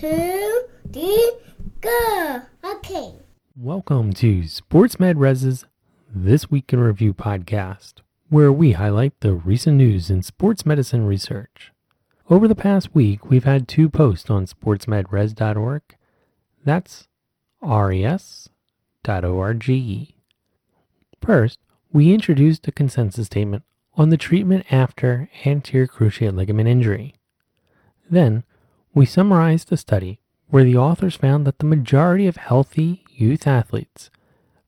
[0.00, 1.32] two, three,
[1.82, 2.40] go.
[2.64, 3.12] Okay.
[3.54, 5.66] Welcome to SportsMed Res's
[6.08, 7.96] This Week in Review podcast,
[8.30, 11.72] where we highlight the recent news in sports medicine research.
[12.30, 15.82] Over the past week, we've had two posts on sportsmedres.org.
[16.64, 17.06] That's
[17.60, 18.48] res.org.
[21.20, 21.58] First,
[21.92, 23.64] we introduced a consensus statement
[23.96, 27.16] on the treatment after anterior cruciate ligament injury.
[28.08, 28.44] Then,
[28.92, 34.10] we summarized a study where the authors found that the majority of healthy youth athletes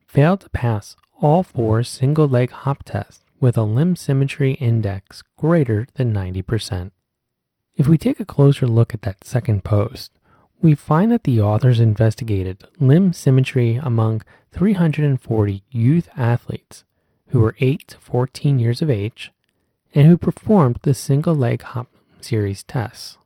[0.07, 5.87] failed to pass all four single leg hop tests with a limb symmetry index greater
[5.95, 6.93] than 90%.
[7.75, 10.13] If we take a closer look at that second post,
[10.61, 16.85] we find that the authors investigated limb symmetry among 340 youth athletes
[17.29, 19.33] who were 8 to 14 years of age
[19.95, 21.89] and who performed the single leg hop
[22.21, 23.19] series tests.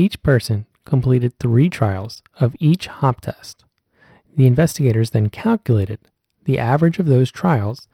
[0.00, 3.66] Each person completed three trials of each hop test.
[4.34, 5.98] The investigators then calculated
[6.46, 7.86] the average of those trials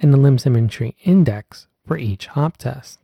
[0.00, 2.98] and the limb symmetry index for each hop test.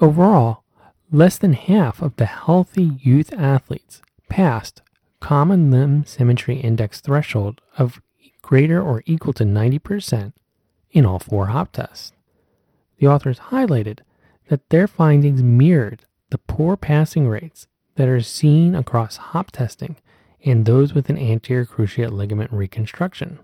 [0.00, 0.64] Overall,
[1.12, 4.82] less than half of the healthy youth athletes passed
[5.20, 8.02] common limb symmetry index threshold of
[8.42, 10.32] greater or equal to 90%
[10.90, 12.10] in all four hop tests.
[12.98, 14.00] The authors highlighted
[14.48, 16.04] that their findings mirrored
[16.34, 19.94] the poor passing rates that are seen across hop testing
[20.44, 23.38] and those with an anterior cruciate ligament reconstruction.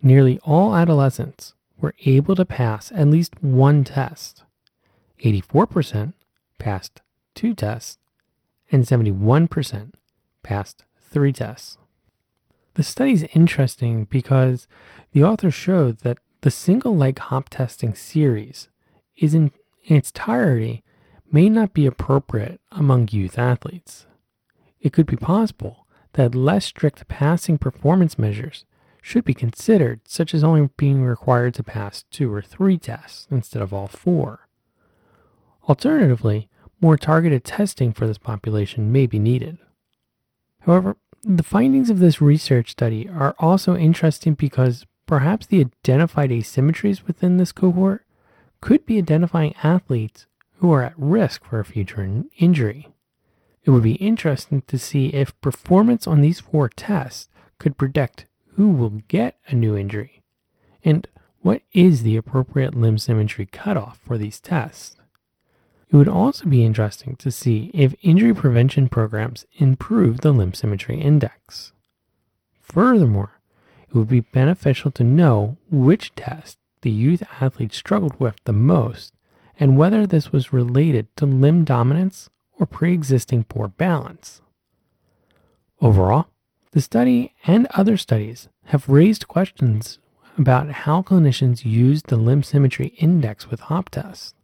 [0.00, 4.44] Nearly all adolescents were able to pass at least one test.
[5.24, 6.12] 84%
[6.58, 7.00] passed
[7.34, 7.98] two tests,
[8.70, 9.90] and 71%
[10.44, 11.78] passed three tests.
[12.74, 14.68] The study is interesting because
[15.10, 18.68] the authors showed that the single leg hop testing series
[19.16, 19.50] is in,
[19.82, 20.84] in its entirety
[21.30, 24.06] may not be appropriate among youth athletes.
[24.80, 28.64] It could be possible that less strict passing performance measures
[29.02, 33.62] should be considered, such as only being required to pass two or three tests instead
[33.62, 34.48] of all four.
[35.68, 36.48] Alternatively,
[36.80, 39.58] more targeted testing for this population may be needed.
[40.60, 47.06] However, the findings of this research study are also interesting because perhaps the identified asymmetries
[47.06, 48.04] within this cohort
[48.60, 50.26] could be identifying athletes
[50.58, 52.88] who are at risk for a future injury.
[53.64, 58.68] It would be interesting to see if performance on these four tests could predict who
[58.70, 60.22] will get a new injury
[60.84, 61.06] and
[61.40, 64.96] what is the appropriate limb symmetry cutoff for these tests.
[65.90, 71.00] It would also be interesting to see if injury prevention programs improve the limb symmetry
[71.00, 71.72] index.
[72.60, 73.40] Furthermore,
[73.88, 79.14] it would be beneficial to know which test the youth athlete struggled with the most
[79.58, 84.40] and whether this was related to limb dominance or pre existing poor balance.
[85.80, 86.26] Overall,
[86.72, 89.98] the study and other studies have raised questions
[90.36, 94.34] about how clinicians use the limb symmetry index with hop tests.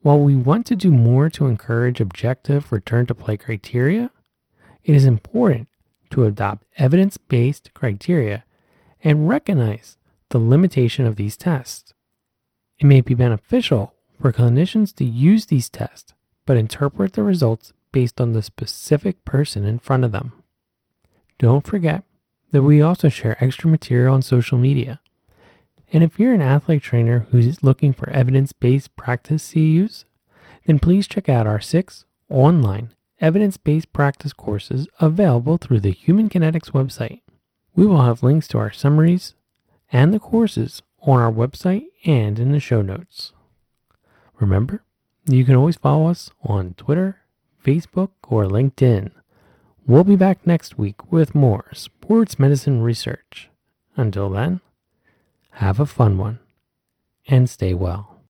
[0.00, 4.10] While we want to do more to encourage objective return to play criteria,
[4.84, 5.68] it is important
[6.10, 8.44] to adopt evidence based criteria
[9.04, 9.96] and recognize
[10.30, 11.94] the limitation of these tests.
[12.78, 16.14] It may be beneficial for clinicians to use these tests,
[16.46, 20.32] but interpret the results based on the specific person in front of them.
[21.38, 22.04] Don't forget
[22.50, 25.00] that we also share extra material on social media
[25.92, 30.04] and if you're an athlete trainer who's looking for evidence based practice CEUs,
[30.66, 36.28] then please check out our six online evidence based practice courses available through the Human
[36.28, 37.22] Kinetics website.
[37.74, 39.34] We will have links to our summaries
[39.90, 43.32] and the courses on our website and in the show notes.
[44.40, 44.82] Remember,
[45.26, 47.20] you can always follow us on Twitter,
[47.64, 49.10] Facebook, or LinkedIn.
[49.86, 53.48] We'll be back next week with more sports medicine research.
[53.96, 54.60] Until then,
[55.52, 56.38] have a fun one
[57.26, 58.17] and stay well.